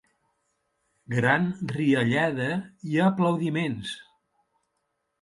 [1.15, 1.45] Gran
[1.75, 2.49] riallada
[2.95, 3.97] i aplaudiments.